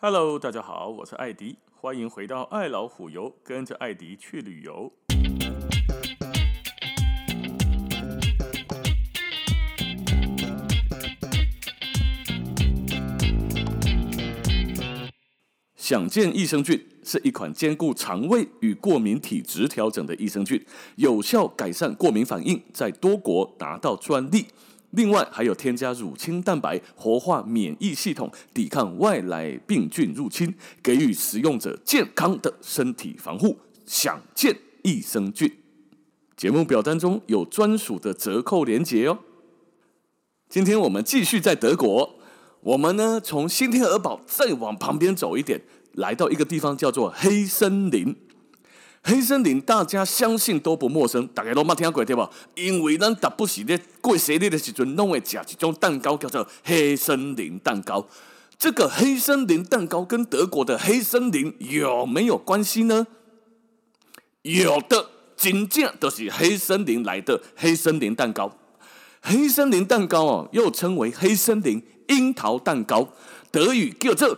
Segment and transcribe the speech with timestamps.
[0.00, 4.92] Hello，大家好，我是艾迪，欢迎回到爱老虎游，跟着艾迪去旅游。
[15.74, 24.46] 想见益生菌是一款兼顾肠胃与过敏体质调整的益生菌，有效改善过敏反应，在多国拿到专利。
[24.90, 33.58] 另外还有添加乳清蛋白，活化免疫系统，抵抗外来病菌入侵，给予使用者健康的身体防护。
[33.84, 35.50] 想见益生菌，
[36.36, 39.18] 节目表单中有专属的折扣链接哦。
[40.48, 42.18] 今天我们继续在德国，
[42.60, 45.62] 我们呢从新天鹅堡再往旁边走一点。
[45.92, 48.14] 来到一个地方叫做黑森林，
[49.02, 52.28] 黑森林大家相信都不陌生，大家都没听过对吧？
[52.54, 58.06] 因为咱打不起的过生日的时阵，弄会吃一种蛋糕叫做黑森林蛋糕。
[58.58, 63.06] 这个黑森林蛋糕跟德国的黑森林有没有关系呢？
[64.42, 68.52] 有的，真正都是黑森林来的黑森林蛋糕。
[69.22, 73.08] 黑森林蛋糕哦，又称为黑森林樱桃蛋糕。
[73.50, 74.36] 德语叫做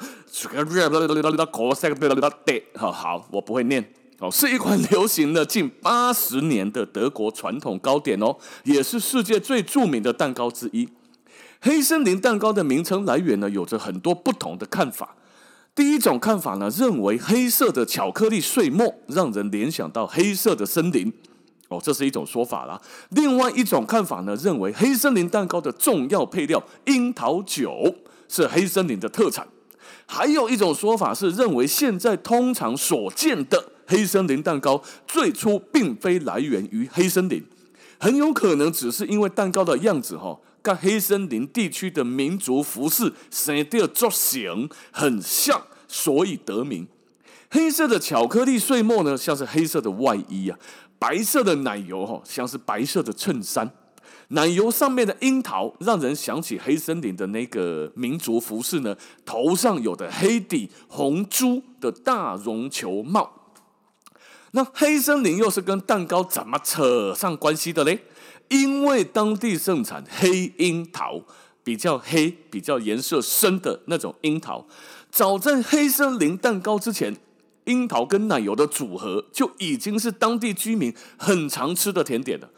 [2.75, 10.89] 好好，我不会念哦，是一款 流行了近八十年的德国传统糕点哦，也是世界最著名的蛋糕之一。
[11.61, 15.17] 黑森林蛋糕的名称来源呢，有着很多不同的看法。
[15.75, 21.13] 第一种看法呢，认为黑色的巧克力碎末让人联想到黑色的森林
[21.69, 22.81] 哦，这是一种说法啦。
[23.11, 27.97] 另外一种看法呢，认为黑森林蛋糕的重要配料樱桃酒。
[28.33, 29.49] 是黑森林的特产，
[30.07, 37.45] 还有一种说法是认为现在通常所见的黑森林蛋糕最初并非来源于黑森林，
[37.99, 46.87] 很有可能只是因为蛋糕的样子哈，跟黑森林地区的民族服饰生的造型很像，所以得名。
[47.51, 50.57] 黑色的巧克力碎末呢，像是黑色的外衣啊；
[51.01, 53.69] 白色的奶油哈，像是白色的衬衫。
[54.29, 63.40] 奶油上面的樱桃，让人想起黑森林的那个民族服饰呢，头上有的黑底红珠的大绒球帽。
[64.53, 68.05] 那黑森林又是跟蛋糕怎么扯上关系的嘞？
[68.49, 71.23] 因为当地盛产黑樱桃，
[71.63, 74.67] 比较黑、比较颜色深的那种樱桃。
[75.11, 77.17] 早在黑森林蛋糕之前，
[77.67, 82.51] 樱桃跟奶油的组合就已经是当地居民很常吃的甜点了。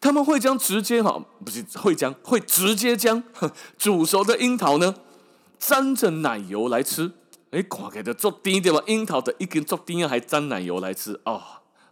[0.00, 3.22] 他们会将直接哈，不是会将会直接将
[3.78, 4.94] 煮熟的樱桃呢
[5.58, 7.12] 沾着奶油来吃。
[7.52, 11.42] 哎，看起来的做甜点吧，樱桃的一根做甜还沾奶油来吃啊、哦！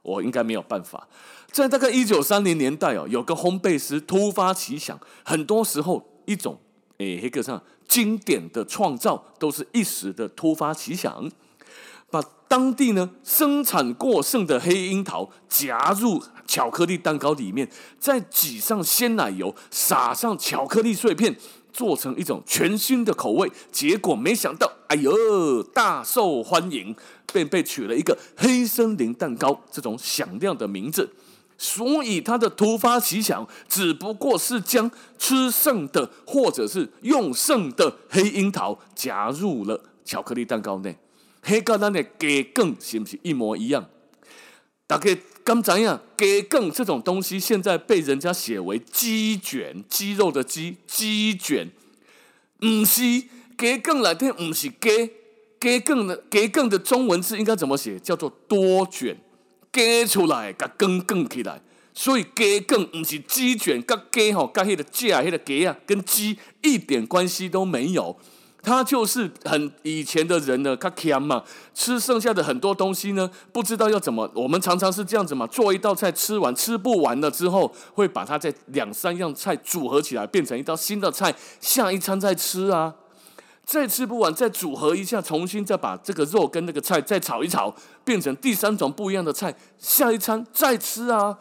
[0.01, 1.07] 我应该没有办法。
[1.53, 6.59] 在大概一九三零年代哦，有个烘焙师突发奇想，很多时候一种
[6.97, 11.31] 诶，黑格上经典的创造都是一时的突发奇想。
[12.11, 21.37] 把当地呢生产过剩的黑樱桃夹入巧克力蛋糕里面，再挤上鲜奶油，撒上巧克力碎片，
[21.71, 23.53] 做成一种全新的口味。
[23.71, 26.97] 结果没想到，哎呦，大受欢迎，
[27.33, 31.09] 便被取了一个黑森林蛋糕这种响亮的名字。
[31.57, 40.99] 所以他的突发奇想，只不过是将吃剩的或者是用剩的黑樱桃夹入了巧克力蛋糕内。
[41.43, 43.89] 黑跟咱的鸡梗是不是一模一样？
[44.89, 51.71] 大家刚知影鸡梗这种东西，现在被人家写为鸡卷，鸡肉的鸡，鸡卷，
[52.59, 53.03] 不是
[53.61, 55.11] 鸡梗来听，不是鸡，
[55.61, 58.01] 鸡梗的鸡梗的中文字应该怎么写？
[58.01, 59.15] 叫做多卷，
[59.71, 61.61] 鸡出来甲梗梗起来，
[61.93, 68.17] 所以鸡梗不是鸡卷，甲鸡吼，甲迄个架，迄个鸡啊，跟鸡一点关系都没有。
[68.63, 71.43] 他就是很以前的人呢，他强嘛，
[71.75, 74.31] 吃剩下的很多东西呢，不知道要怎么。
[74.35, 82.95] 我们常常是这样子嘛，做一道菜吃完吃不完了之后，会把它再两三样菜组合起来，变成一道新的菜，下一餐再吃啊。
[83.71, 87.73] 再吃不完，再组合一下，重新再把这个肉跟那个菜再炒一炒，
[88.05, 91.39] 变成第三种不一样的菜，下一餐再吃啊。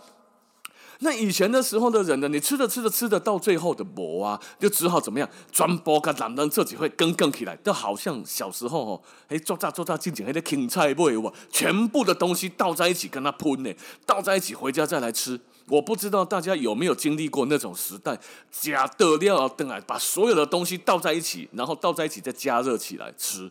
[0.99, 13.73] 那以前的时候的人呢，你吃着吃着吃着，到最后的馍啊，就只好怎么样，转播个懒人自己会更更起来，就好像小时候哦，哎，做炸做炸，进前还得芹菜味哇，全部的东西倒在一起跟它喷呢，
[14.05, 15.39] 倒在一起回家再来吃。
[15.69, 18.19] 我不知道大家有没有经历过那种时代，
[18.51, 23.49] 加的料等来把所有的东西倒在一起，然后倒在一起再加热起来吃。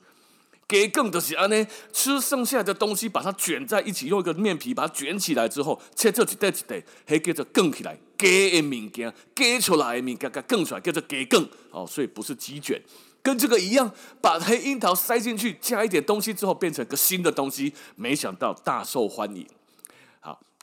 [0.67, 12.79] 给更的是安呢，吃剩下的东西，把它卷在一起，用一个面皮把它卷起来之后，切这一袋一袋，还叫做更起来，给的物件，给出来的物件，给更出来，叫做给更哦，所以不是鸡卷。
[13.23, 19.47] 跟这个一样，把黑樱桃塞进去，加一点东西之后，变成个新的东西，没想到大受欢迎。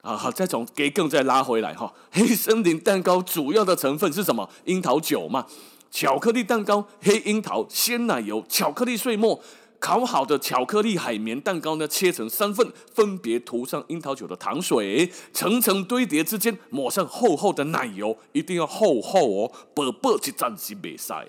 [0.05, 1.91] 啊，好，再从给更再拉回来哈。
[2.13, 4.47] 黑森林蛋糕主要的成分是什么？
[4.65, 5.47] 樱桃酒嘛，
[5.89, 9.41] 巧克力蛋糕，黑樱桃，鲜奶油，巧克力碎末。
[9.77, 21.27] 烤好的巧克力海绵蛋糕呢，切成三份，分别涂上樱桃酒的糖水，层层堆叠之间抹上厚厚的奶油，一定要厚厚哦，薄薄去蘸起比赛。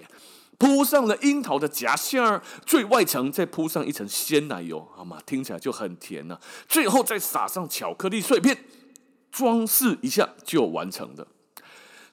[0.58, 5.18] 铺上了樱桃的夹馅儿，最外层再铺上一层鲜奶油，好吗？
[5.26, 6.40] 听起来就很甜了。
[6.68, 8.56] 最后再撒上巧克力碎片，
[9.30, 11.26] 装饰一下就完成了。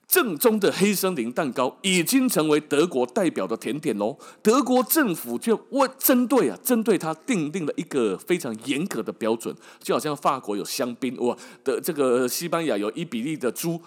[0.05, 4.15] 正宗的黑森林蛋糕已经成为德国代表的甜点喽。
[4.43, 13.81] 德国政府就为针对啊，针对它订定了一个非常严格的标准，就好像法国有香槟，哇的这个西班牙有伊比利的猪，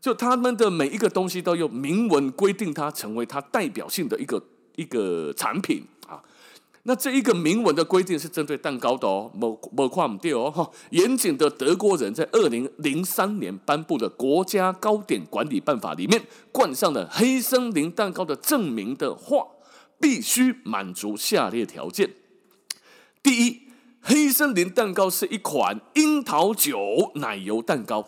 [0.00, 4.42] 就他们的每一个东西都有明文规定，它成为它代表性的一个
[4.76, 6.22] 一个产品啊。
[6.84, 10.70] 那这一个明文的规定是针对蛋糕的哦，某某块唔对哦哈。
[10.90, 16.22] 严谨的德国人在二零零三年颁布的国家糕点管理办法里面，
[16.52, 19.44] 冠上了黑森林蛋糕的证明的话，
[19.98, 22.10] 必须满足下列条件：
[23.20, 23.62] 第一，
[24.00, 28.06] 黑森林蛋糕是一款樱桃酒奶油蛋糕。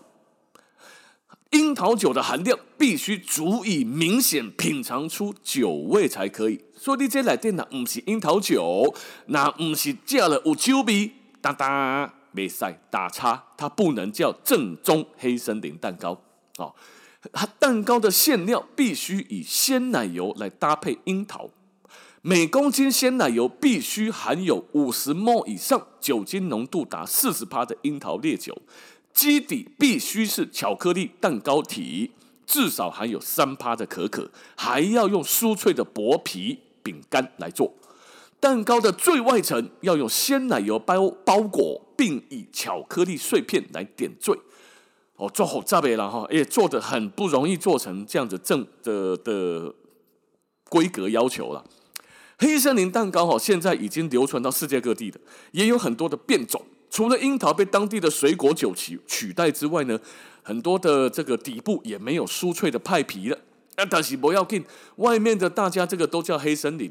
[1.51, 6.63] 樱桃酒的含量必须足以明显品尝出酒味才可以。
[6.77, 8.95] 所以你这来电呢，不是樱桃酒，
[9.27, 11.11] 那不是加了有酒味，
[11.41, 16.21] 哒哒，没赛打叉，它不能叫正宗黑森林蛋糕
[16.59, 16.75] 哦。
[17.33, 21.49] 它蛋糕的馅料必须以鲜奶油来搭配樱桃，
[22.21, 28.57] 每公斤鲜奶油必须含有五十 ml 以上酒精浓度达四十帕的樱桃烈酒。
[29.19, 32.13] 基底必须是巧克力蛋糕体，
[32.47, 37.75] 至少含有三趴的可可，还要用酥脆的薄皮饼干来做。
[38.39, 44.39] 蛋糕的最外层要用鲜奶油包包裹，并以巧克力碎片来点缀。
[45.17, 49.75] 哦，做好炸呗了哈，也做得很不容易做成这样子正的的
[50.69, 51.65] 规格要求了。
[52.39, 55.19] 黑森林蛋糕哈，现在已经流传到世界各地的，
[55.51, 56.65] 也有很多的变种。
[56.91, 59.99] 除了樱桃被当地的水果酒取取代之外呢，
[60.43, 63.39] 很多的这个底部也没有酥脆的派皮了。
[63.77, 64.65] 啊，但是不要紧，
[64.97, 66.91] 外面的大家这个都叫黑森林，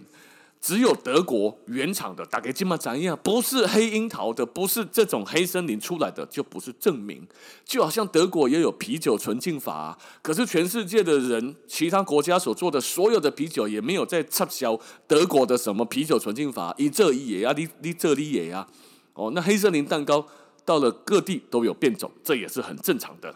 [0.62, 3.20] 只有德国原厂的，大概这么怎样？
[3.22, 7.28] 不是黑樱桃的，不是这种黑森林出来的，就不是证明。
[7.66, 18.66] 就好像德国也有啤酒纯净法啊，可是全世界的人，其他国家所做的所有的啤酒也没有在插销德国的什么啤酒纯净法，一这一也啊，你你这里也啊。
[19.18, 20.26] 哦，那黑森林蛋糕
[20.64, 23.36] 到了各地都有变种，这也是很正常的。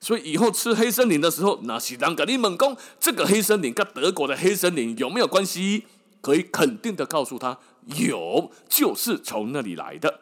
[0.00, 5.84] 所以以后吃黑森林的时候，那是当跟你猛攻这个黑森林跟德国的黑森林有没有关系？
[6.20, 7.58] 可以肯定的告诉他，
[7.96, 10.20] 有，就是从那里来的。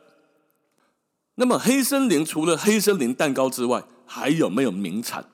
[1.37, 5.25] 那么黑森林除了黑森林蛋糕之外，还有没有名产？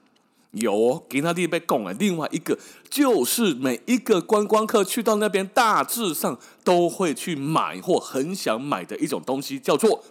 [0.55, 1.93] 有，给他弟被供了。
[1.95, 2.59] 另外一个
[2.89, 10.03] 就是每一个观光客去到那边，大致上都会去买或很想买的一种东西，叫做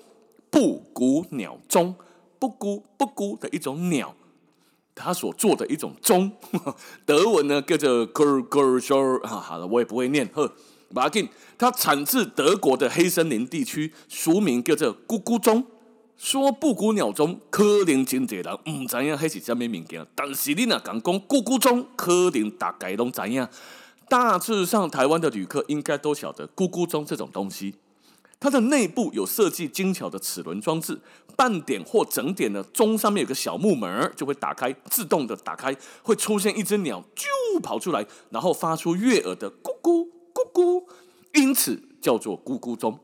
[0.49, 1.95] 布谷鸟钟。
[2.39, 4.13] 布谷布谷的一种鸟，
[4.93, 6.29] 它所做的一种钟，
[7.05, 9.25] 德文呢叫做 Kugelschreiber。
[9.25, 10.27] 好了，我也不会念。
[10.33, 10.51] 呵，
[10.89, 15.65] 马金，它产自德国的黑森林地区，俗名叫做咕咕钟。
[16.17, 23.45] 说布谷鸟钟，可能真济人唔知影迄是啥物物件，但是你若讲讲咕咕钟，可能大概拢知影。
[24.07, 27.75] 大致上，台湾的旅客应该都晓得咕咕钟这种东西。
[28.39, 30.99] 它的内部有设计精巧的齿轮装置，
[31.35, 40.83] 半点或整点的钟上面有个小木门，就会打开，自动的打开，会出现一只鸟，啾跑出来，然后发出悦耳的咕咕咕咕，
[41.33, 42.99] 因此叫做咕咕钟。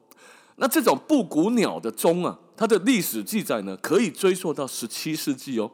[0.57, 2.39] 那这种布谷鸟的钟啊。
[2.59, 5.71] 它的历史记载呢，可以追溯到十七世纪哦。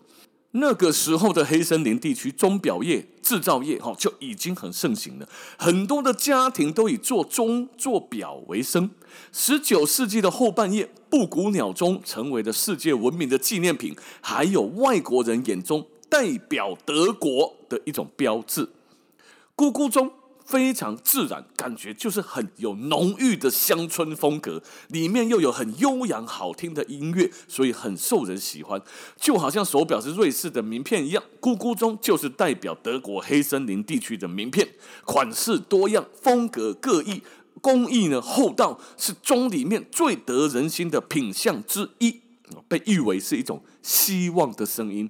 [0.52, 5.28] 那个时候的黑森林地区钟表业制造业哈就已经很盛行了，
[5.58, 8.92] 很多的家庭都以做钟做表为生。
[9.32, 18.70] 十九世纪的后半叶，布谷鸟钟成为了世界闻名的纪念品，还有外国人眼中代表德国的一种标志。
[19.58, 20.12] 咕咕钟。
[20.46, 28.80] 非常自然，感觉就是很有浓郁的乡村风格，里面又有很悠扬好听的音乐，所以很受人喜欢。
[29.20, 34.70] 就好像手表是瑞士的名片一样，咕咕钟就是代表德国黑森林地区的名片，
[35.04, 37.24] 款式多样，风格各异，
[37.60, 42.22] 工艺呢厚道，是钟里面最得人心的品相之一，
[42.68, 45.10] 被誉为是一种希望的声音。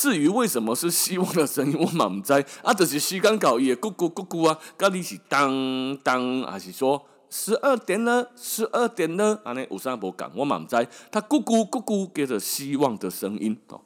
[0.00, 2.32] 至于为什么是希望的声音，我嘛不知。
[2.62, 13.82] 啊，就是时间到也咕咕咕咕啊，到底是当当还是说十二点呢，十二点呢，安尼有啥无讲，我嘛不知道，它咕咕咕咕给着希望的声音哦。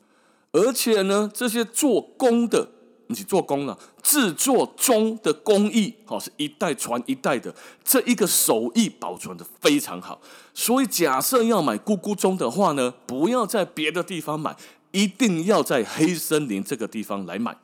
[0.53, 2.69] 而且呢，这些做工的，
[3.09, 7.53] 你做工了，制作钟的工艺，好是一代传一代的，
[7.83, 10.21] 这一个手艺保存得非常好。
[10.55, 14.55] 所以假设要买咕咕钟的话呢，不要在别的地方买，
[14.95, 17.55] 一定要在黑森林这个地方来买，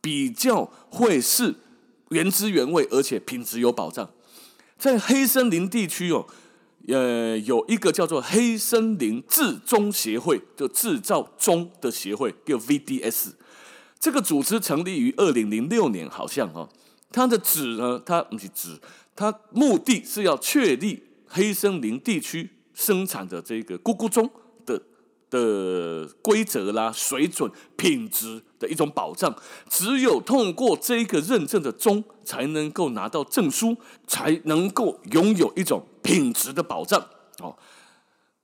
[0.00, 1.56] 比较会是
[2.10, 4.08] 原汁原味，而且品质有保障。
[4.78, 6.26] 在黑森林地区哦。
[6.86, 13.30] 呃，有一个叫做黑森林制钟协会，就制造钟的协会，叫 VDS。
[13.98, 16.68] 这个组织成立于二零零六年，好像哦，
[17.10, 18.78] 它的旨呢，它不是旨，
[19.16, 24.30] 它目的是要确立黑森林地区生产的这个咕咕钟
[25.34, 29.34] 的规则啦、水准、品质的一种保障。
[29.68, 33.76] 只有通过这个认证的钟，才能够拿到证书，
[34.06, 35.84] 才能够拥有一种。
[36.04, 37.02] 品质的保障
[37.38, 37.56] 哦，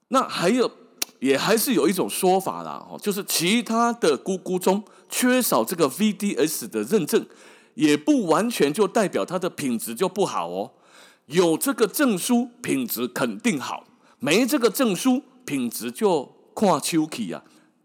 [0.08, 0.70] 那还有
[1.18, 7.26] 也还是有一种说法啦哦，就是其他的咕咕钟缺少这个 VDS 的认证，
[7.74, 10.72] 也不完全就代表它的品质就不好哦。
[11.26, 13.84] 有这个证书，品质肯定好；
[14.18, 17.42] 没这个证书，品质就看手气啊。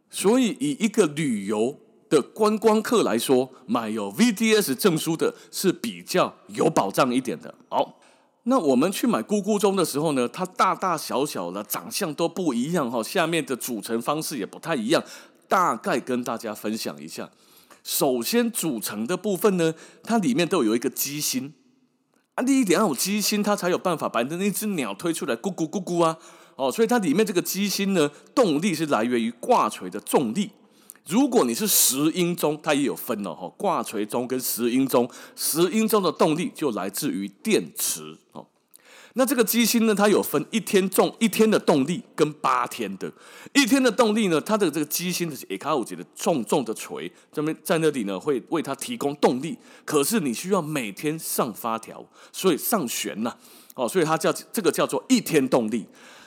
[0.10, 1.79] 所以以一个旅游
[2.10, 7.55] 的观光客来说，买有 VDS 证书的是比较有保障一点的。
[7.70, 8.00] 好。
[8.48, 15.03] 那我们去买咕咕钟的时候呢，它大大小小的长相都不一样哈，下面的组成方式也不太一样，
[15.48, 17.27] 大概跟大家分享一下。
[17.84, 21.55] 首先组成的部分呢，它里面都有一个机芯
[22.36, 26.20] 啊，第一定要有机芯，它才有办法把那只鸟推出来咕咕咕咕啊，
[26.55, 30.51] 哦，所以它里面这个机芯呢，动力是来源于挂锤的重力。
[31.07, 38.47] 如果你是石英钟，它也有分哦，哈，挂锤钟跟石英钟，石英钟的动力就来自于电池哦。
[39.17, 43.12] 那这个机芯呢，它有分一天重一天的动力跟八天的。
[43.53, 49.57] 一天的动力呢，它的这个机芯是 A 卡五级的重重的锤，这边在那里呢会为它提供动力。
[49.85, 53.33] 可是你需要每天上发条，所以上旋呐，
[53.75, 55.85] 哦，所以它叫这个叫做一天动力。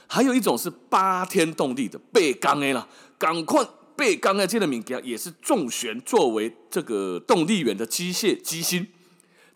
[0.09, 3.65] 还有一种是八天动力的背钢 A 啦，赶快。
[3.99, 8.87] 背钢的这个物件也是重旋作为这个动力源的机械机芯，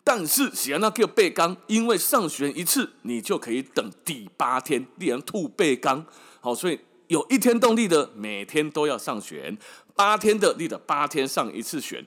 [0.03, 6.05] 但是喜欢那个背钢，因为上旋一次你就可以等第八天，令人吐背钢。
[6.41, 9.57] 好，所以有一天动力的每天都要上旋，
[9.95, 12.05] 八天的你的八天上一次旋，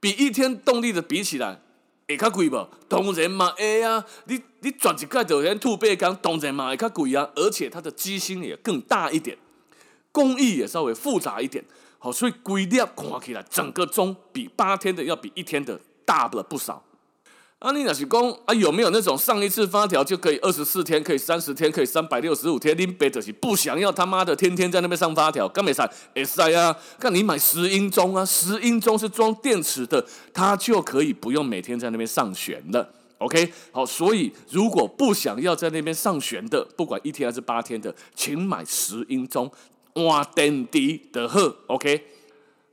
[0.00, 1.60] 比一天动力的比起来
[2.08, 2.68] 会较贵无？
[2.88, 9.36] 当然嘛，会啊，你你转一盖就先吐白钢，当然嘛会较贵啊，而且它的机芯也更大一点。
[10.12, 11.62] 工艺也稍微复杂一点，
[11.98, 16.82] 好，所以规粒看起来整个钟比八天的要比一天的大了不少。
[17.58, 22.76] 啊，你那是讲啊，有没有那种上一次发条就可以二十四天，可以三十天，可以三百六十五天？
[22.78, 25.90] 你别的是不想要他妈的天天在那边上发条，干没啥？
[26.14, 26.76] 哎塞啊！
[27.00, 32.90] 看你买石英钟啊，石英钟是装电池的，它就可以不用每天在那边上旋了。
[33.18, 39.50] OK，好，所以如果不想要在那边上旋的，不管一天还是八天的，请买石英钟。
[39.94, 42.04] 哇，电池的呵，OK。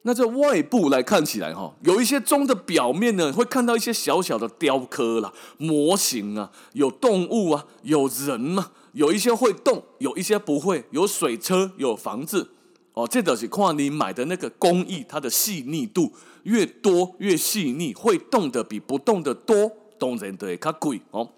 [0.06, 12.52] 那这外部来看起来哈，有一些钟的表面呢，会看到一些小小的雕刻啦、模型啊，有动物啊，有人嘛，有一些会动，有一些不会，有水车，有房子。
[12.94, 16.12] 哦，这都是看你买的那个工艺，它的细腻度
[16.44, 21.30] 越多越细腻，会动的比不动的多，当然就会较贵哦。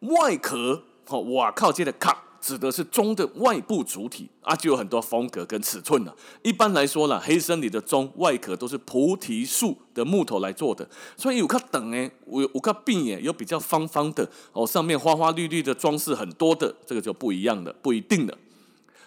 [0.00, 2.22] 外壳，哦，哇靠，这个卡。
[2.46, 6.14] 指的是钟的外部主体啊，就有很多风格跟尺寸了。
[6.44, 18.38] 一般来说啦，黑森林的钟外壳都是菩提树的木头来做的，所以有较长诶，有有较扁诶，有比较方方的哦，上面花花绿绿的装饰很多的，这个就不一样的，不一定的。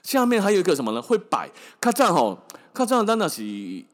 [0.03, 1.01] 下面还有一个什么呢？
[1.01, 2.37] 会摆，看这样吼，
[2.73, 3.41] 看这样，当然是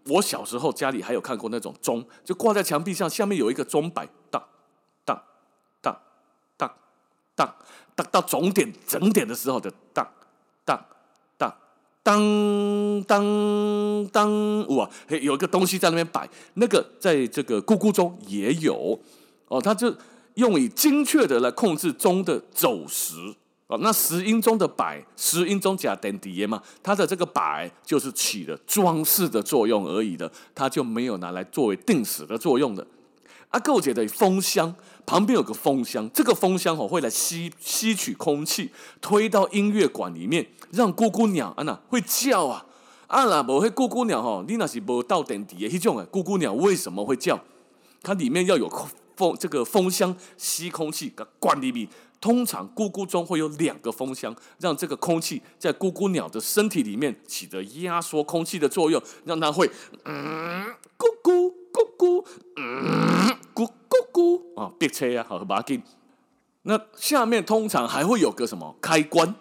[0.08, 4.42] 我小时候家里还有看过那种钟，就挂在墙壁上，下面有一个钟摆，当
[5.06, 5.22] 当
[5.82, 5.96] 当
[6.58, 6.72] 当
[7.36, 7.56] 当。
[7.96, 10.08] 到到总点整点的时候的当
[10.64, 10.86] 当
[11.38, 11.56] 当
[12.04, 19.00] 当当当哇，有一个东西在那边摆，那个在这个咕咕钟也有
[19.48, 19.92] 哦，它就
[20.36, 23.16] 用以精确的来控制钟的走时
[23.68, 23.80] 哦。
[23.82, 32.86] 那石英钟的摆，石英钟加点底嘛，它的这个摆就是起了装饰的作用而已的，它就没有拿来作为定时的作用的。
[33.50, 34.76] 啊，够姐的风箱。
[35.08, 42.66] 旁边有个风箱，这个风箱哦会来吸吸取空气，推到音乐馆里面，让咕咕鸟啊那会叫啊，
[43.06, 47.40] 啊啦，无迄咕咕鸟吼，你那是无到电池的迄种诶，咕咕鸟为什么会叫？
[48.02, 48.68] 它里面要有
[49.16, 51.88] 风，这个风箱吸空气，个关里面。
[52.20, 59.70] 通常咕咕中会有两个风箱，让这个空气在咕咕鸟的身体里面起着压缩空气的作用，让它会
[60.06, 60.66] 嗯
[60.98, 62.26] 咕咕咕咕
[62.56, 63.35] 嗯
[63.90, 65.82] 咕咕啊，别车啊，好把它
[66.64, 69.36] 那下面通常还会有个什么开关？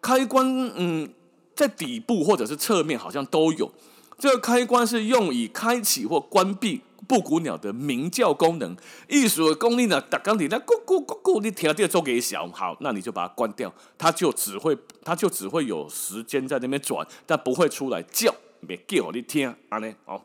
[0.00, 1.12] 开关嗯，
[1.54, 3.72] 在底部或者是侧面好像都有。
[4.18, 6.82] 这个开关是用以开启或关闭。
[7.06, 8.76] 布谷鸟的鸣叫功能，
[9.08, 9.98] 艺术的功力呢？
[9.98, 18.34] 打钢铁，那咕咕咕咕，你听到这个给小好，那你就把它关掉，它就只会，它就只会有时间在那边转，但不会出来叫，
[18.66, 20.20] 别叫你听，安尼哦。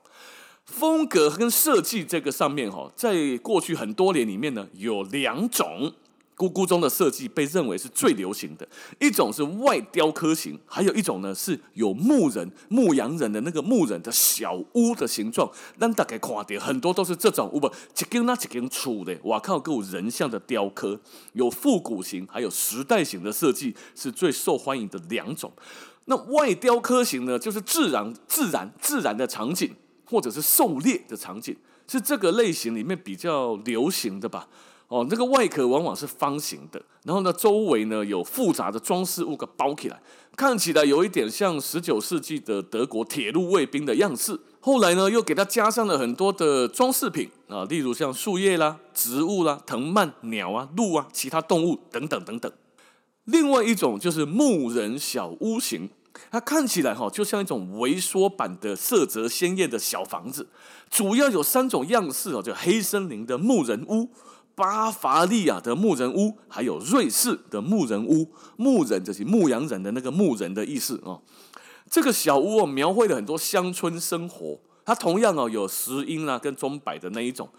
[0.65, 5.93] 风格跟设计这个上面哈，在过去很多年里面呢，有两种。
[6.35, 8.67] 咕咕钟的设计被认为是最流行的，
[8.99, 15.49] 一种是外雕刻型，还有一种呢是有牧人、牧羊人的那个牧人的小屋的形状。
[15.77, 20.99] 那大概看到很多都是这种屋不，一根那一根粗的，哇靠，够人像的雕刻，
[21.33, 25.53] 有复古型，还有时代型的设计，是最受欢迎的两种。
[26.05, 29.71] 那外雕刻型呢，就是自然、自然、自然的场景，
[30.13, 34.47] 或者是狩猎的场景，是这个类型里面比较流行的吧。
[34.89, 39.99] 哦，那个外壳往往是方形的，然后呢，周围呢有复杂的装饰物给包起来，
[40.35, 44.39] 看起来有一点像十九世纪的德国铁路卫兵的样式。
[44.59, 52.51] 后来呢，又给它加上了很多的装饰品啊，例如像树叶啦、植物啦、藤蔓、鸟啊、鹿啊、其他动物等等等等。
[53.23, 55.89] 另外一种就是牧人小屋型，
[56.31, 60.47] 它看起来哈就像一种微缩版的色泽鲜艳的小房子，
[60.89, 64.09] 主要有三种样式哦，就黑森林的牧人屋。
[64.55, 71.19] 巴伐利亚的牧人屋，还有瑞士的牧人屋，牧人就是牧羊人的那个牧人的意思哦。
[71.89, 74.59] 这个小屋哦，描绘了很多乡村生活。
[74.85, 77.49] 它同样哦，有石英啊跟钟摆的那一种。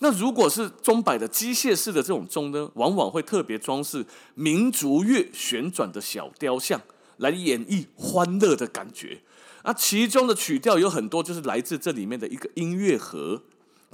[0.00, 4.04] 那如果是钟摆的机械式的这种钟呢，往往会特别装饰
[4.34, 6.78] 民族乐旋转的小雕像，
[7.22, 9.22] 来演绎欢乐的感觉。
[9.62, 13.42] 啊，其中的曲调有很多，就是来自这里面的一个音乐盒。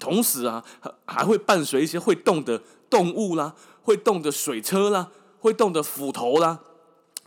[0.00, 6.60] 同时啊，还还会伴随一些会动的动物啦，会动的水车啦，会动的斧头啦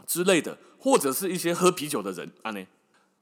[0.08, 2.66] 之类的，或者是一些喝啤酒的人啊呢。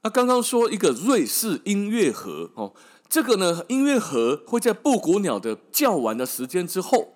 [0.02, 2.72] 那刚刚说一个瑞士音乐盒哦，
[3.08, 7.12] 这个呢，音乐盒会在布谷鸟的叫完的时间之后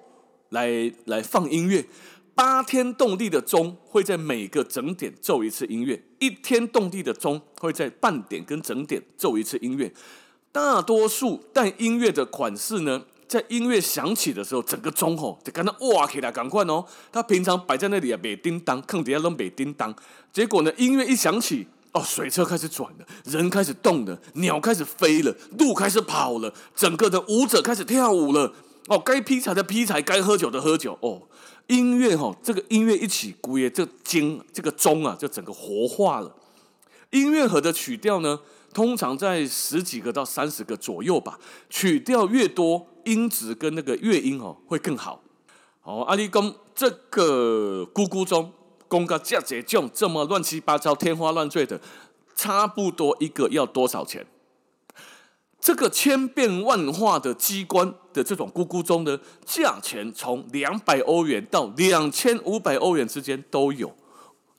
[0.50, 1.86] 来来放音乐。
[2.34, 9.92] 八天动地的钟会在每个整点奏一次音乐，一天动地的钟会在半点跟整点奏一次音乐。
[10.50, 16.84] 大多数带音乐的款式呢，在音乐响起的时候，整个钟吼就跟它哇起来，赶快哦！
[17.12, 19.94] 它平常摆在那里啊，没叮当，坑底下都没叮当。
[20.32, 28.52] 结果呢，音乐一响起，哦，水车开始转了，人开始动了，鸟开始飞了，鹿开始跑了，整个的舞者开始跳舞了。
[28.88, 30.98] 哦，该劈柴的劈柴，该喝酒的喝酒。
[31.00, 31.22] 哦，
[31.68, 36.34] 音乐吼，这个音乐一起鼓耶，这经这个钟啊，就整个活化了。
[37.10, 38.38] 音乐盒的曲调呢，
[38.72, 41.38] 通常在十几个到三十个左右吧，
[41.70, 45.22] 曲调越多，音质跟那个乐音哦会更好。
[45.82, 48.52] 哦，阿里公这个咕咕钟，
[48.88, 51.80] 公个价这种这么乱七八糟、天花乱坠的，
[52.34, 54.26] 差不多一个要多少钱？
[55.64, 63.96] 这个千变万化的机关的这种咕咕钟的价钱，从两百欧元到两千五百欧元之间都有，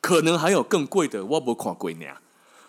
[0.02, 2.08] 可能还有更贵的，我没看贵呢。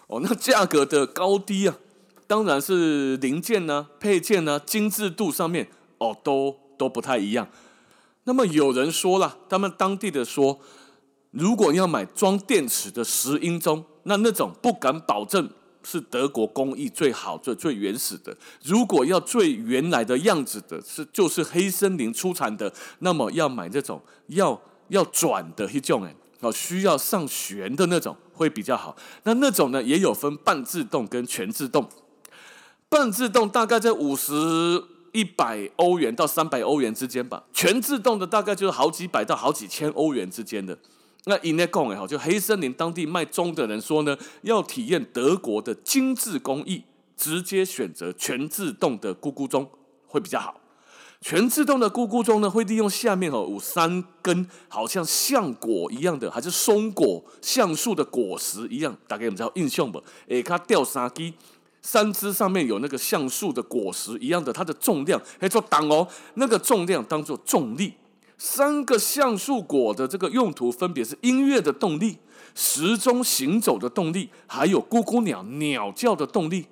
[0.09, 1.79] 哦，那价格的高低啊，
[2.27, 7.49] 当然是零件呢、啊、配件呢、啊、精致度上面哦，都都不太一样。
[8.25, 10.61] 那么有人说了，他们当地的说，
[11.31, 15.49] 如果要买装电池的石英钟，那那种不敢保证
[15.87, 18.37] 是德国工艺最好、最最原始的。
[18.65, 26.13] 如果要最原来的样子的，是就是黑森林出产的，那么要买这种要要转的一种哎。
[26.41, 28.95] 哦，需要上旋的那种会比较好。
[29.23, 31.89] 那那种呢，也有分半自动跟全自动。
[32.91, 34.33] 半自动大概在五十、
[35.13, 37.45] 一百欧元到三百欧元之间吧。
[37.55, 40.77] 全自动的大概就是好几百到好几千欧元之间的。
[41.29, 46.85] 那 in 那讲哎，就黑森林当地卖钟的人说呢，要体验德国的精致工艺，
[47.17, 49.69] 直接选择全自动的咕咕钟
[50.07, 50.61] 会比较好。
[51.21, 60.01] 全自动的咕咕钟呢，会利用下面哦有三根好像橡果一样的，还是松果、橡树的果实一样，大概你们知道印象吧？
[60.29, 61.33] 诶，它吊三支，
[61.83, 67.95] 三支上面有那个橡树的果实一样的，它的重量还做挡哦，那个重量当做重力，
[68.39, 72.19] 三个橡树果的这个用途分别是音乐的动力、
[72.55, 76.67] 时钟行走的动力，还有咕咕鸟鸟叫的动力。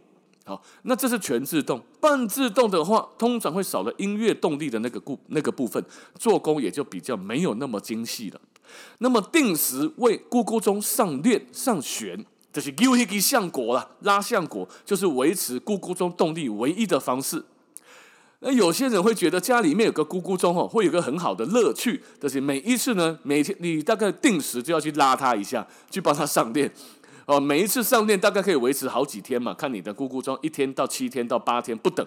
[0.47, 1.81] 好，那这是全自动。
[1.99, 5.83] 半自动的话，通常会少了音乐动力的那个部那个部分，
[6.19, 8.39] 做工也就比较没有那么精细了。
[8.99, 12.23] 那么定时为咕咕钟上链上旋，
[12.53, 17.43] 这、就是 U H G 橡果啦，拉橡果就是维持咕咕钟动力唯一的方式。
[18.47, 26.71] 那有些人会觉得家里面有个咕咕钟哦，会有个很好的乐趣，就是每一次呢，每天你大概定时就要去拉它一下，去帮它上链。
[27.25, 32.07] 哦，每一次上链大概可以维持好几天嘛，看你的咕咕钟一天到七天到八天不等。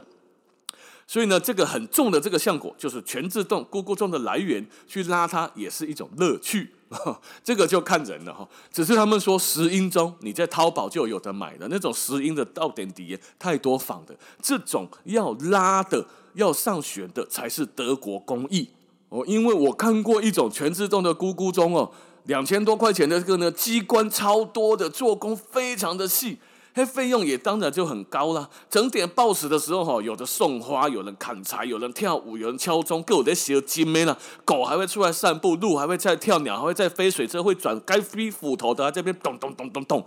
[1.07, 6.69] 所以呢，这个很重的这个效果就是全自动咕咕钟的来源，去拉它也是一种乐趣。
[7.43, 8.47] 这个就看人了哈。
[8.71, 18.69] 只是他们说石英钟你在淘宝就有的买的那种石英的到点底太多仿的，这种要拉的要上旋的才是德国工艺
[19.09, 19.23] 哦。
[19.25, 21.91] 因为我看过一种全自动的咕咕钟哦。
[22.23, 26.37] 两千多块钱的这个呢，机关超多的，做工非常的细，
[26.77, 28.47] 那费用也当然就很高啦。
[28.69, 34.15] 整点报时的时候哈，有的送花，有人砍柴，有人跳舞，有人敲钟，各有的写金没了。
[34.45, 40.05] 狗还会出来散步，鹿还会在跳，鸟还会在飞，水车会转，该飞斧头的在这边咚咚咚咚咚。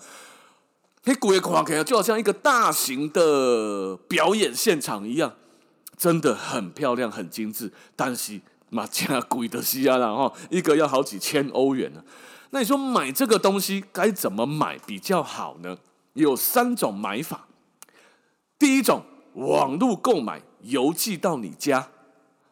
[1.04, 5.34] 那古也看起来就好像一个大型的表演现场一样，
[5.98, 8.40] 真的很漂亮，很精致，但是。
[8.72, 12.00] 嘛，加贵的西亚然后一个要好几千欧元呢。
[12.50, 15.76] 那你说买这个东西该怎么买比较好呢？
[16.14, 17.46] 有三种买法。
[18.58, 19.02] 第一种，
[19.34, 21.88] 网络购买，邮寄到你家。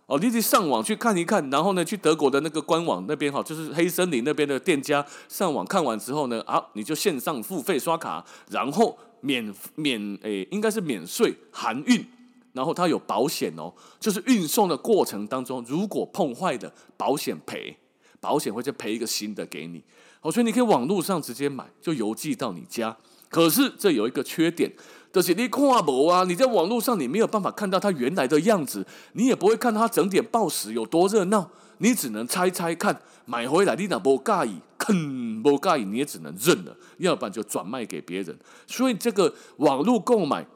[0.06, 12.02] 哦，你得上网去看一看，然后呢，去德国的那个官网那边哈，就是黑森林那边的店家上网看完之后呢，啊，你就线上付费刷卡，然后免免诶，应该是免税含运。
[12.54, 17.76] 然后它有保险哦，就是运送的过程当中，如果碰坏的，保险赔，
[18.18, 19.84] 保险会再赔一个新的给你。
[20.22, 22.96] 哦，所以你可以网络上直接买，就邮寄到你家。
[23.28, 24.72] 可是这有一个缺点，
[25.12, 33.00] 就是你看不啊，你在网络上你没有办法看到它原来的样子，你也不会看它整点报时有多热闹，你只能猜猜看。
[33.26, 34.96] 买回来你哪不介意，肯
[35.42, 38.38] 不介意你也只能认了，要不然就转卖给别人。
[38.66, 40.46] 所以这个网络购买。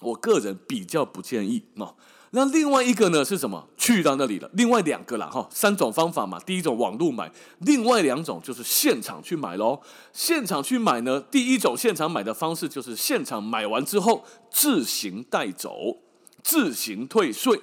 [0.00, 1.94] 我个人比较不建议哦。
[2.34, 3.68] 那另外一个呢是什么？
[3.76, 4.50] 去到那里了。
[4.54, 6.40] 另外两个啦哈，三种方法嘛。
[6.40, 9.78] 第一种网络买，另外两种就是现场去买喽。
[10.14, 15.98] 现场去买呢，第一种现场买的方式就是现场买完之后自行带走，
[16.42, 17.60] 自行退税，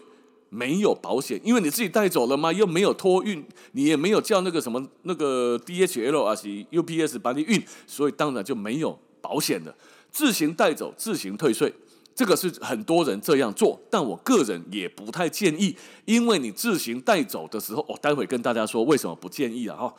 [0.49, 9.73] 没有保险，因为你自己带走了嘛，又没有托运，你也没有叫那个什么那个 DHL 啊，是 UPS 帮你运，所以当然就没有保险了。
[10.11, 11.73] 自行带走，自行退税。
[12.19, 19.95] 这个是很多人这样做，但我个人也不太建议，因为你自行带走的时候，我、待会跟大家说为什么不建议了哈。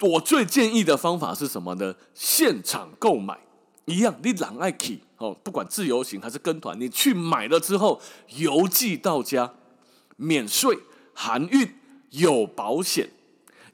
[0.00, 1.94] 我最建议的方法是什么呢？
[2.12, 3.38] 现场购买
[3.86, 7.98] 一样，你懒爱去哦，不管自由行还是跟团，你去买了之后，
[8.36, 9.54] 邮寄到家，
[10.16, 10.78] 免税、
[11.14, 11.66] 含运、
[12.10, 13.08] 有保险，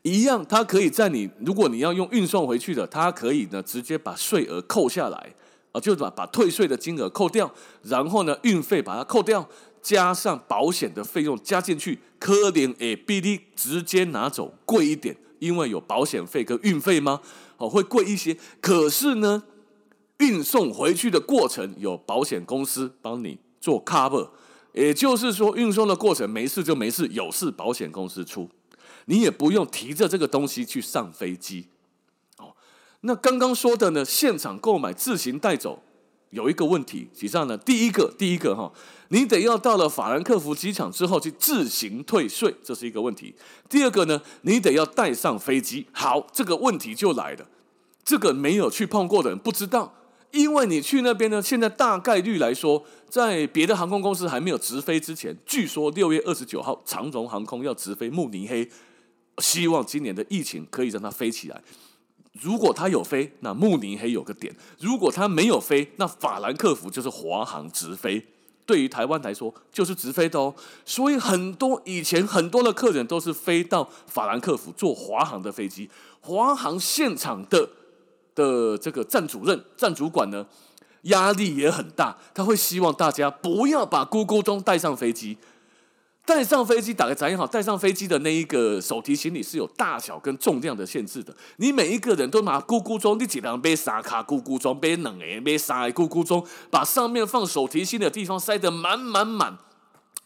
[0.03, 5.35] 一样，它可以在你如果你要用运送回去的，它可以呢直接把税额扣下来。
[5.73, 7.53] 啊，就是把把退税的金额扣掉，
[7.83, 9.49] 然后呢，运费把它扣掉，
[9.81, 17.21] 加上保险的费用加进去，可能诶比你直接拿走贵一点，因为有保险费跟运费吗？
[17.57, 18.37] 哦，会贵一些。
[18.61, 19.45] 可是呢，
[20.19, 24.31] 运送回去的过程有保险公司帮你做 cover，
[24.73, 28.49] 也就是说，运送的过程没事就没事，有事保险公司出，
[29.05, 31.67] 你也不用提着这个东西去上飞机。
[33.03, 35.83] 那刚刚说的呢，现场购买自行带走，
[36.31, 38.71] 有一个问题，实际上呢，第一个，第一个哈，
[39.09, 43.35] 你得要到了法兰克福机场之后去自行退税，这是一个问题。
[43.69, 45.87] 第二个呢，你得要带上飞机。
[45.93, 47.47] 好，这个问题就来了，
[48.05, 49.95] 这个没有去碰过的人不知道，
[50.31, 58.69] 因为你去那边呢，现在大概率来说，在别的航空公司还没有直飞之前，据说六月二十九号长荣航空要直飞慕尼黑，
[59.39, 61.63] 希望今年的疫情可以让它飞起来。
[62.33, 68.25] 如果他有飞，那慕尼黑有个点；如果他没有飞，那法兰克福就是华航直飞。
[68.65, 70.55] 对于台湾来说，就是直飞的哦。
[70.85, 75.91] 所以很多以前很多的客人都是飞到法兰克福坐华航的飞机。
[76.21, 77.69] 华航现场的
[78.35, 80.47] 的这个站主任、站主管呢，
[81.03, 85.37] 压力也很大，他会希望大家不要把咕咕钟带上飞机。
[86.27, 91.35] 带上飞机打个杂也好，带上飞机的那一个手提行李是有大小跟重量的限制的。
[91.57, 99.59] 你每一个人都拿咕咕钟，你几辆背三卡咕咕钟，背两个背三个咕咕钟，把上面放手提行李的地方塞得满满满。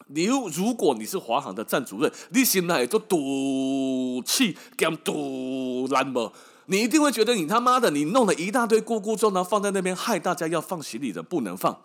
[0.07, 6.31] 你如果你是华航的站主任，你心内就赌气跟赌烂么？
[6.67, 11.75] 你一定会觉得你他妈的，你弄了一大堆咕咕钟，然后放在那边，害大家要放行李的不能放。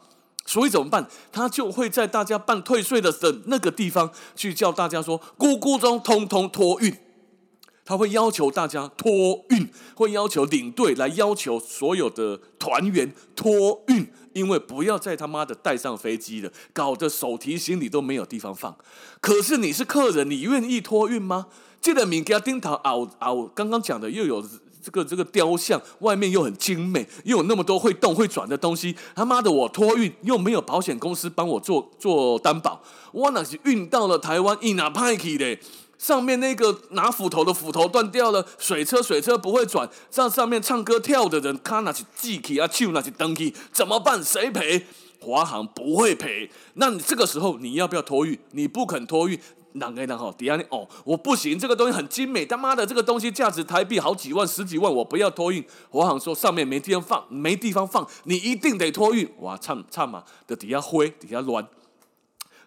[0.50, 1.06] 所以怎么办？
[1.30, 6.92] 他就会在大家办退税的的那个地方去叫大家说：“咕咕钟通通托运。”
[7.86, 18.76] 他会要求大家托运，会要求领队来要求所有的团员托运，因为不要再他妈的带上飞机了，搞得手提行李都没有地方放。
[19.20, 21.46] 可是你是客人，你愿意托运吗？
[21.80, 24.44] 记得明给他钉头熬熬，刚刚讲的又有。
[24.82, 35.58] 这个这个雕像外面又很精美，又有那么多会动会转的东西，他妈的我托运又没有保险公司帮我做做担保，我哪是运到了台湾一拿派去的，
[35.98, 44.22] 上面那个拿斧头的斧头断掉了，水车水车不会转，上上面唱歌跳的人，他那是记起啊，手那是登起，怎么办？
[44.24, 44.86] 谁赔？
[45.22, 46.50] 华航不会赔。
[46.74, 48.38] 那你这个时候你要不要托运？
[48.52, 49.38] 你不肯托运。
[49.72, 50.32] 哪个哪好？
[50.32, 55.64] 底下哦，我不行，这个东西很精美，他妈的，这个东西价值台币好几万、十几万，我不要托运。
[55.90, 59.28] 我想说上面没地方放，没地方放，你一定得托运。
[59.40, 61.66] 哇，唱唱嘛的底下灰，底下乱，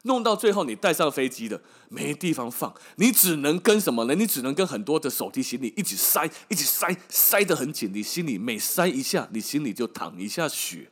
[0.03, 4.15] 弄到最后你带上飞机的没地方放，你只能跟什么呢？
[4.15, 7.91] 你只能跟很多的手提行李一起塞，一起塞，塞得很紧。
[7.93, 10.89] 你心里每塞一下，你心里就淌一下血。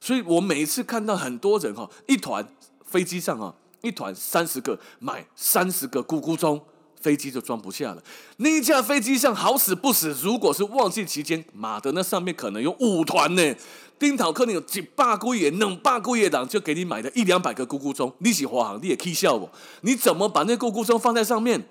[0.00, 2.46] 所以我每一次看到很多人哈，一团
[2.84, 3.54] 飞机上啊。
[3.82, 6.60] 一团三十个买三十个咕咕钟，
[7.00, 8.02] 飞机就装不下了。
[8.38, 13.54] 那一架飞机上好死不死，如果是旺季期间，妈的那上面可能有五团呢。
[13.98, 19.50] 丁讨克，你有几百个亿，两百个亿档就给你买了一两百个咕咕钟，你是华航，你也可以笑我。
[19.82, 21.62] 你怎么把那咕咕钟放在上面？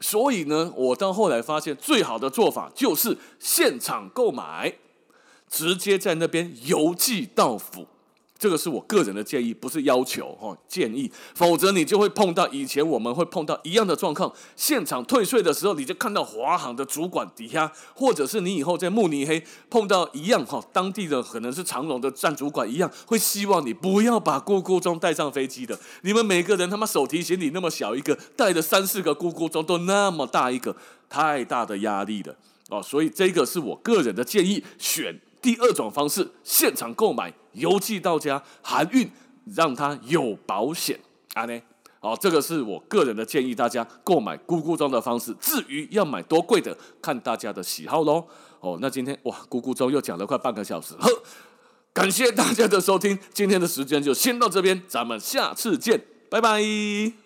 [0.00, 4.74] 所以呢，我到后来发现，最好的做法就是现场购买，
[5.48, 7.86] 直接在那边邮寄到府。
[8.44, 11.10] 这个是我个人的建议，不是要求哈，建议。
[11.34, 14.30] 否则你就会碰到以前我们会碰到一样的状况。
[14.54, 25.80] 现场退税的时候，你就看到华航的主管底下，或者是你以后在慕尼黑碰到一样哈，当地的可能是长荣的站主管一样，会希望你不要把咕咕钟带上飞机的。
[26.02, 30.76] 你们每个人他妈手提行李那么小一个，带着三四个咕咕钟都那么大一个，
[31.08, 32.36] 太大的压力了
[32.68, 32.82] 哦。
[32.82, 35.18] 所以这个是我个人的建议，选。
[35.44, 39.10] 第二种方式，现场购买，邮寄到家，含运，
[39.54, 40.98] 让它有保险。
[41.34, 41.60] 啊呢，
[42.00, 45.36] 好，这个是我个人的建议，大家购买咕咕钟的方式。
[45.38, 48.26] 至于要买多贵的，看大家的喜好喽。
[48.60, 51.10] 哦，那今天哇，咕咕钟又讲了快半个小时，呵，
[51.92, 57.23] 感谢大家的收听，今天的时间就先到这边，咱们下次见，拜拜。